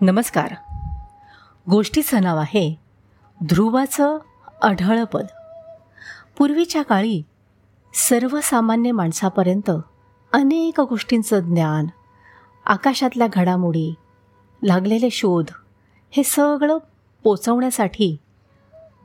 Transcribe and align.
नमस्कार. 0.00 0.54
गोष्टीचं 1.70 2.22
नाव 2.22 2.38
आहे 2.38 2.78
ध्रुवाचं 3.44 4.18
अढळपद 4.62 5.26
पूर्वीच्या 6.38 6.82
काळी 6.82 7.22
सर्वसामान्य 7.94 8.92
माणसापर्यंत 8.92 9.70
अनेक 10.32 10.80
गोष्टींचं 10.80 11.38
ज्ञान 11.38 11.86
आकाशातल्या 12.66 13.26
घडामोडी 13.32 13.94
लागलेले 14.62 15.10
शोध 15.10 15.46
हे 16.10 16.22
सगळं 16.22 16.78
पोचवण्यासाठी 17.22 18.16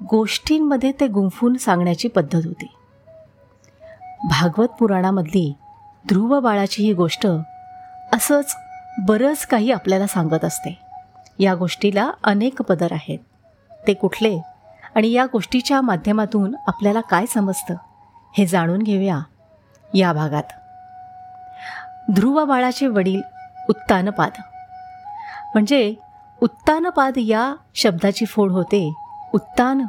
गोष्टींमध्ये 0.09 0.91
ते 0.91 1.07
गुंफून 1.07 1.57
सांगण्याची 1.57 2.07
पद्धत 2.07 2.45
होती. 2.45 2.67
भागवत 4.29 4.67
पुराणामधली 4.67 5.53
ध्रुव 6.07 6.39
बाळाची 6.39 6.83
ही 6.83 6.93
गोष्ट 6.93 7.27
असंच 8.13 8.55
बरंच 8.99 9.45
काही 9.45 9.71
आपल्याला 9.71 10.07
सांगत 10.07 10.45
असते. 10.45 10.79
या 11.39 11.55
गोष्टीला 11.55 12.11
अनेक 12.23 12.61
पदर 12.61 12.87
आहेत. 12.91 13.19
ते 13.87 13.93
कुठले 13.93 14.41
आणि 14.95 15.11
या 15.11 15.25
गोष्टीच्या 15.25 15.81
माध्यमातून 15.81 16.55
आपल्याला 16.67 17.01
काय 17.01 17.25
समजतं 17.25 17.75
हे 18.37 18.45
जाणून 18.45 18.81
घेऊया 18.81 19.19
या 19.93 20.13
भागात. 20.13 20.43
ध्रुव 22.11 22.45
बाळाचे 22.45 22.87
वडील 22.87 23.21
उत्तानपाद. 23.69 24.31
म्हणजे 25.53 25.93
उत्तानपाद 26.41 27.13
या 27.17 27.55
शब्दाची 27.75 28.25
फोड 28.25 28.51
होते 28.51 28.93
उत्तान 29.33 29.85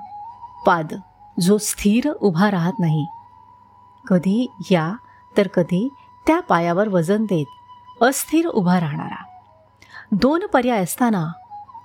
पाद 0.67 0.93
जो 1.41 1.59
स्थिर 1.59 2.13
उभा 2.13 2.51
राहत 2.51 2.73
नाही. 2.79 3.07
कधी 4.07 4.51
या 4.71 4.93
तर 5.37 5.47
कधी 5.47 5.89
त्या 6.27 6.41
पायावर 6.41 6.89
वजन 6.89 7.25
देत 7.25 7.47
अस्थिर 8.03 8.47
उभा 8.47 8.81
राहणारा. 8.81 9.25
दोन 10.13 10.47
पर्याय 10.47 10.83
असताना 10.83 11.33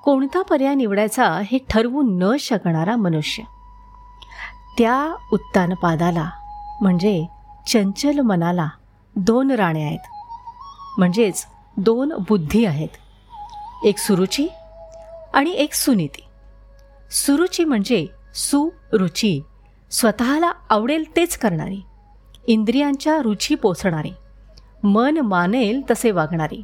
कोणता 0.04 0.42
पर्याय 0.42 0.76
निवडायचा 0.76 1.42
हे 1.46 1.58
ठरवू 1.70 2.02
न 2.02 2.36
शकणारा 2.40 2.96
मनुष्य. 2.96 3.44
त्या 4.78 5.16
उत्तानपादाला 5.34 6.30
म्हणजे 6.82 7.26
चंचल 7.68 8.20
मनाला 8.20 8.68
दोन 9.16 9.52
राणे 9.52 9.84
आहेत. 9.84 10.08
म्हणजेच 10.98 11.46
दोन 11.78 12.14
बुद्धी 12.30 12.66
आहेत. 12.66 12.90
एक 13.86 13.98
सुरुची 13.98 14.48
आणि 15.34 15.52
एक 15.52 15.74
सुनीती. 15.74 16.24
सुरुची 17.12 17.64
म्हणजे 17.64 18.08
सुरुची 18.36 19.42
स्वतःला 19.92 20.52
आवडेल 20.70 21.16
तेच 21.16 21.38
करणारी 21.38 21.82
इंद्रियांच्या 22.48 23.22
रुची 23.22 23.56
पोचणारी 23.56 24.14
मन 24.84 25.18
मानेल 25.18 25.82
तसे 25.92 26.12
वागणारी. 26.12 26.64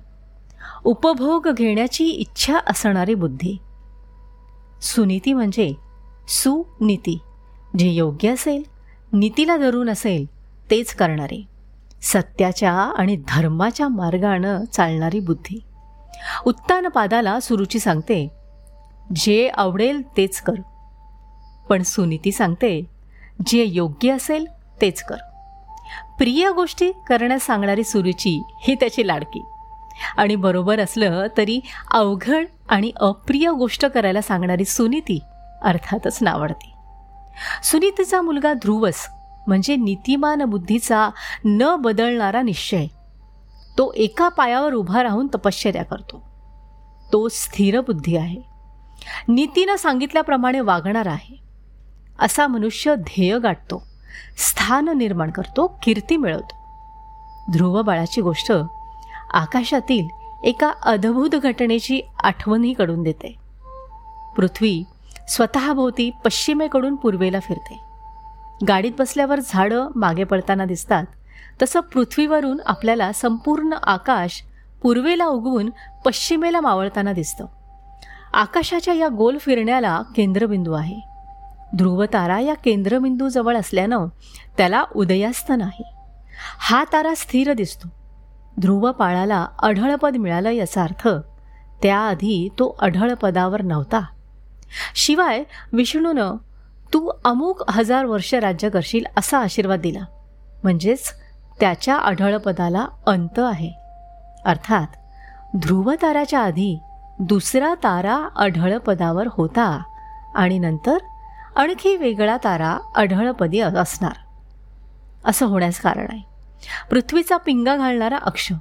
उपभोग 0.83 1.47
घेण्याची 1.47 2.06
इच्छा 2.06 2.58
असणारी 2.67 3.16
बुद्धी. 3.16 3.58
सुनीती 4.81 5.33
म्हणजे 5.33 5.73
सुनीती. 6.28 7.20
जे 7.80 7.89
योग्य 7.89 8.30
असेल 8.30 8.64
नीतीला 9.14 9.58
धरून 9.58 9.89
असेल 9.89 10.25
तेच 10.72 10.94
करणारे. 10.94 11.44
सत्याच्या 12.02 12.72
आणि 12.72 13.16
धर्माच्या 13.28 13.88
मार्गानं 13.88 14.66
चालणारी 14.66 15.20
बुद्धी. 15.20 15.64
उत्तानपादाला 16.45 17.39
सुरुची 17.39 17.80
सांगते 17.80 18.31
जे 19.16 19.50
आवडेल 19.53 20.02
तेच 20.17 20.42
कर. 20.42 20.53
पण 21.70 21.83
सुनीती 21.83 22.31
सांगते 22.31 22.83
जे 23.45 23.64
योग्य 23.64 24.11
असेल 24.11 24.45
तेच 24.81 25.03
कर. 25.03 25.16
प्रिय 26.17 26.52
गोष्टी 26.52 26.92
करण्यास 26.92 27.42
सांगणारी 27.42 27.83
सुरुची 27.83 28.44
ही 28.59 28.75
त्याची 28.75 29.08
लाडकी. 29.08 29.45
आणि 30.17 30.36
बरोबर 30.36 30.80
असलं 30.80 31.28
तरी 31.38 31.59
अवघड 31.92 32.45
आणि 32.70 32.92
अप्रिय 32.95 33.50
गोष्ट 33.50 33.86
करायला 33.86 34.22
सांगणारी 34.22 34.66
सुनीती 34.66 35.20
अर्थातच 35.61 36.17
नावडते. 36.22 36.73
सुनीतीचा 37.64 38.22
मुलगा 38.22 38.53
ध्रुवस 38.53 39.08
म्हणजे 39.47 39.75
नीतिमान 39.75 40.45
बुद्धीचा 40.45 41.10
न 41.45 41.76
बदलणारा 41.76 42.42
निश्चय. 42.42 42.88
तो 43.77 43.93
एका 43.95 44.30
पायावर 44.30 44.73
उभा 44.73 45.04
राहून 45.04 45.27
तपश्चर्या 45.27 45.83
करतो. 45.83 46.23
तो 47.14 47.27
स्थिर 47.27 47.80
बुद्धी 47.80 48.15
आहे. 48.15 48.42
नीतीनं 49.27 49.76
सांगितल्याप्रमाणे 49.76 50.59
वागणार 50.59 51.08
आहे. 51.08 51.36
असा 52.20 52.48
मनुष्य 52.48 52.95
ध्येय 52.95 53.39
गाठतो. 53.39 53.92
स्थान 54.38 54.90
निर्माण 54.90 55.32
करतो 55.32 55.80
कीर्ती 55.84 56.18
मिळवतो. 56.18 56.56
ध्रुव 57.52 57.82
बाळाची 57.82 58.22
गोष्ट 58.22 58.52
आकाशातील 59.34 60.08
एका 60.44 60.74
अद्भुत 60.84 61.30
घटनेची 61.30 62.02
आठवणही 62.24 62.74
कडून 62.74 63.04
देते. 63.04 63.36
पृथ्वी 64.38 64.84
स्वतःभोवती 65.28 66.12
पश्चिमेकडून 66.26 66.96
पूर्वेला 66.96 67.40
फिरते. 67.40 67.80
गाडीत 68.68 68.92
बसल्यावर 69.00 69.40
झाडं 69.40 69.88
मागे 69.96 70.24
पडताना 70.24 70.66
दिसतात 70.66 71.04
तसं 71.62 71.80
पृथ्वीवरून 71.80 72.58
आपल्याला 72.66 73.12
संपूर्ण 73.12 73.74
आकाश 73.84 74.44
पूर्वेला 74.82 75.26
उगवून 75.26 75.70
पश्चिमेला 76.06 76.62
मावळताना 76.62 77.14
दिसतं. 77.14 77.45
आकाशाच्या 78.34 78.94
या 78.94 79.08
गोल 79.08 79.38
फिरण्याला 79.38 80.02
केंद्रबिंदू 80.16 80.74
आहे. 80.74 81.13
ध्रुवतारा 81.76 82.39
या 82.39 82.54
केंद्रबिंदूजवळ 82.54 83.58
असल्यानं 83.58 84.06
त्याला 84.58 84.84
उदयास्त 84.95 85.52
नाही. 85.58 85.84
हा 86.60 86.84
तारा 86.94 87.14
स्थिर 87.16 87.54
दिसतो. 87.54 87.88
ध्रुवपाळाला 88.60 89.48
अढळपद 89.60 90.17
मिळालं 90.17 90.50
याचा 90.50 90.83
अर्थ 90.83 91.08
त्याआधी 91.83 92.50
तो 92.50 92.76
अढळपदावर 92.80 93.62
नव्हता. 93.62 94.02
शिवाय 94.95 95.44
विष्णूनं 95.73 96.36
तू 96.94 97.12
अमुक 97.26 97.64
हजार 97.70 98.06
वर्ष 98.06 98.33
राज्य 98.33 98.70
करशील 98.70 99.06
असा 99.17 99.38
आशीर्वाद 99.39 99.80
दिला. 99.80 100.06
म्हणजेच 100.64 101.14
त्याच्या 101.60 101.98
अढळपदाला 101.98 102.88
अंत 103.08 103.39
आहे. 103.39 103.72
अर्थात 104.45 104.88
ध्रुवताराच्या 105.58 106.39
आधी 106.39 106.80
दुसरा 107.20 107.73
तारा 107.73 108.30
अढळपदावर 108.36 109.28
होता 109.32 109.83
आणि 110.36 110.60
नंतर 110.60 110.98
आणखी 111.55 111.97
वेगळा 111.97 112.37
तारा 112.43 112.77
अढळपदी 112.95 113.59
असणार. 113.59 114.14
असं 115.25 115.45
होण्यास 115.45 115.80
कारण 115.80 116.08
आहे. 116.09 116.21
पृथ्वीचा 116.89 117.37
पिंगा 117.37 117.75
घालणारा 117.77 118.17
अक्ष 118.17 118.52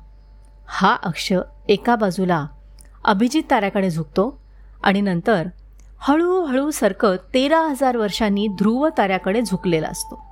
हा 0.66 0.96
अक्ष 1.02 1.32
एका 1.68 1.96
बाजूला 1.96 2.46
अभिजित 3.04 3.42
ताऱ्याकडे 3.50 3.90
झुकतो 3.90 4.40
आणि 4.82 5.00
नंतर 5.00 5.46
हळूहळू 5.98 6.70
सरकत 6.70 7.18
तेरा 7.34 7.60
हजार 7.60 7.96
वर्षांनी 7.96 8.46
ध्रुव 8.46 8.88
ताऱ्याकडे 8.98 9.42
झुकलेला 9.42 9.88
असतो. 9.88 10.22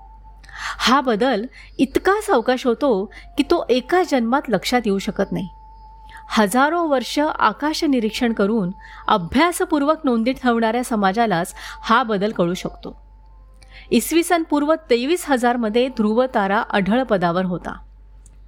हा 0.79 1.01
बदल 1.01 1.47
इतका 1.79 2.21
सावकाश 2.23 2.67
होतो 2.67 3.05
की 3.37 3.43
तो 3.43 3.65
एका 3.69 4.03
जन्मात 4.11 4.43
लक्षात 4.49 4.81
येऊ 4.85 4.99
शकत 4.99 5.33
नाही. 5.33 5.49
हजारो 6.33 6.83
वर्ष 6.87 7.19
आकाश 7.19 7.85
निरीक्षण 7.85 8.33
करून 8.33 8.71
अभ्यासपूर्वक 9.09 10.01
नोंदी 10.05 10.33
ठेवणाऱ्या 10.33 10.85
समाजालाच 10.85 11.55
हा 11.85 12.03
बदल 12.03 12.33
कळू 12.33 12.55
शकतो. 12.55 12.97
इसवी 13.91 14.23
सन 14.23 14.43
पूर्व 14.43 14.75
तेवीस 14.91 15.25
हजारमध्ये 15.29 15.89
ध्रुव 15.89 16.25
तारा 16.35 16.63
अढळ 16.71 17.03
पदावर 17.03 17.45
होता. 17.45 17.75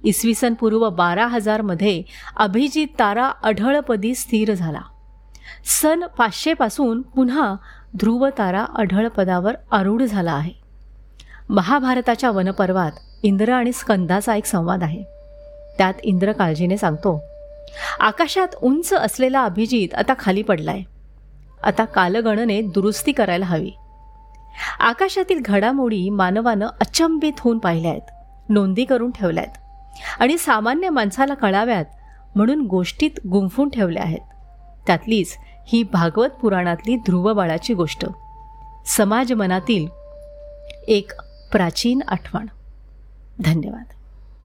इसवी 0.03 0.33
सन 0.33 0.53
पूर्व 0.53 0.89
बारा 0.89 1.27
हजारमध्ये 1.27 2.01
अभिजित 2.37 2.87
तारा 2.99 3.31
अढळपदी 3.43 4.15
स्थिर 4.15 4.53
झाला. 4.53 4.81
सन 5.81 6.05
पाचशेपासून 6.17 7.01
पुन्हा 7.01 7.55
ध्रुव 7.95 8.27
तारा 8.37 8.65
अढळ 8.75 9.07
पदावर 9.07 9.55
आरूढ 9.71 10.01
झाला 10.03 10.31
आहे. 10.31 10.51
महाभारताच्या 11.49 12.31
वनपर्वात 12.31 12.91
इंद्र 13.23 13.53
आणि 13.53 13.71
स्कंदाचा 13.71 14.35
एक 14.35 14.45
संवाद 14.45 14.83
आहे. 14.83 15.03
त्यात 15.77 15.93
इंद्र 16.03 16.31
काळजीने 16.31 16.77
सांगतो 16.77 17.19
आकाशात 17.99 18.47
उंच 18.61 18.93
असलेला 18.93 19.43
अभिजित 19.43 19.93
आता 19.93 20.13
खाली 20.19 20.41
पडलाय. 20.41 20.81
आता 21.63 21.85
कालगणने 21.85 22.61
दुरुस्ती 22.61 23.11
करायला 23.11 23.45
हवी. 23.45 23.71
आकाशातील 24.79 25.39
घडामोडी 25.45 26.09
मानवानं 26.09 26.67
अचंबित 26.81 27.33
होऊन 27.39 27.57
पाहिल्या 27.57 27.91
आहेत 27.91 28.11
नोंदी 28.49 28.85
करून 28.85 29.11
ठेवल्या 29.11 29.43
आहेत 29.43 29.55
आणि 30.19 30.37
सामान्य 30.37 30.89
माणसाला 30.89 31.33
कळाव्यात 31.33 31.85
म्हणून 32.35 32.61
गोष्टीत 32.61 33.11
गुंफून 33.27 33.69
ठेवल्या 33.69 34.03
आहेत. 34.03 34.21
त्यातलीच 34.87 35.37
ही 35.67 35.83
भागवत 35.83 36.29
पुराणातली 36.29 36.95
ध्रुवबाळाची 36.95 37.73
गोष्ट. 37.73 38.05
समाज 38.85 39.33
मनातील 39.33 39.87
एक 40.87 41.11
प्राचीन 41.51 42.01
आठवण. 42.07 42.45
धन्यवाद. 43.39 44.02